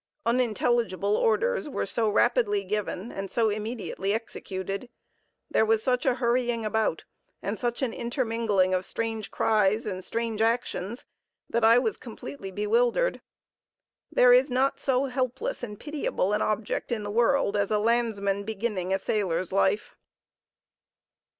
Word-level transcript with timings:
Unintelligible 0.25 1.15
orders 1.15 1.69
were 1.69 1.85
so 1.85 2.09
rapidly 2.09 2.63
given 2.63 3.11
and 3.11 3.29
so 3.29 3.51
immediately 3.51 4.15
executed; 4.15 4.89
there 5.51 5.63
was 5.63 5.83
such 5.83 6.07
a 6.07 6.15
hurrying 6.15 6.65
about, 6.65 7.03
and 7.43 7.59
such 7.59 7.83
an 7.83 7.93
intermingling 7.93 8.73
of 8.73 8.83
strange 8.83 9.29
cries 9.29 9.85
and 9.85 10.03
strange 10.03 10.41
actions, 10.41 11.05
that 11.47 11.63
I 11.63 11.77
was 11.77 11.97
completely 11.97 12.49
bewildered. 12.49 13.21
There 14.11 14.33
is 14.33 14.49
not 14.49 14.79
so 14.79 15.05
helpless 15.05 15.61
and 15.61 15.79
pitiable 15.79 16.33
an 16.33 16.41
object 16.41 16.91
in 16.91 17.03
the 17.03 17.11
world 17.11 17.55
as 17.55 17.69
a 17.69 17.77
landsman 17.77 18.43
beginning 18.43 18.91
a 18.91 18.97
sailor's 18.97 19.53
life. 19.53 19.95